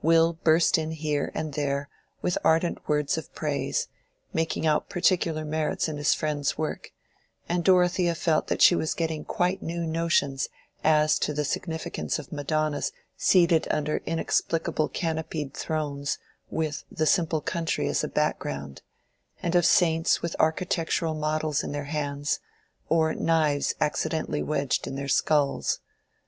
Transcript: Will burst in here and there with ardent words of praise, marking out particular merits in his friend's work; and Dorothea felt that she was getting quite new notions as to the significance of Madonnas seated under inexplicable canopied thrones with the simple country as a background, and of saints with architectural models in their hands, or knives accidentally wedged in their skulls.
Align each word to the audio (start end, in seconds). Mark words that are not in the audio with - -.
Will 0.00 0.34
burst 0.34 0.78
in 0.78 0.92
here 0.92 1.32
and 1.34 1.54
there 1.54 1.88
with 2.20 2.38
ardent 2.44 2.86
words 2.88 3.18
of 3.18 3.34
praise, 3.34 3.88
marking 4.32 4.64
out 4.64 4.88
particular 4.88 5.44
merits 5.44 5.88
in 5.88 5.96
his 5.96 6.14
friend's 6.14 6.56
work; 6.56 6.92
and 7.48 7.64
Dorothea 7.64 8.14
felt 8.14 8.46
that 8.46 8.62
she 8.62 8.76
was 8.76 8.94
getting 8.94 9.24
quite 9.24 9.60
new 9.60 9.84
notions 9.84 10.48
as 10.84 11.18
to 11.18 11.34
the 11.34 11.44
significance 11.44 12.20
of 12.20 12.30
Madonnas 12.30 12.92
seated 13.16 13.66
under 13.72 13.96
inexplicable 14.06 14.88
canopied 14.88 15.52
thrones 15.52 16.16
with 16.48 16.84
the 16.92 17.04
simple 17.04 17.40
country 17.40 17.88
as 17.88 18.04
a 18.04 18.08
background, 18.08 18.82
and 19.42 19.56
of 19.56 19.66
saints 19.66 20.22
with 20.22 20.36
architectural 20.38 21.14
models 21.14 21.64
in 21.64 21.72
their 21.72 21.86
hands, 21.90 22.38
or 22.88 23.16
knives 23.16 23.74
accidentally 23.80 24.44
wedged 24.44 24.86
in 24.86 24.94
their 24.94 25.08
skulls. 25.08 25.80